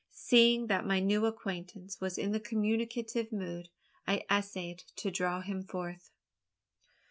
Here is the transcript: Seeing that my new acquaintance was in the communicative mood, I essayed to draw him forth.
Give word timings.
Seeing 0.09 0.65
that 0.65 0.83
my 0.83 0.99
new 0.99 1.27
acquaintance 1.27 2.01
was 2.01 2.17
in 2.17 2.31
the 2.31 2.39
communicative 2.39 3.31
mood, 3.31 3.69
I 4.07 4.23
essayed 4.31 4.79
to 4.95 5.11
draw 5.11 5.41
him 5.41 5.61
forth. 5.61 6.09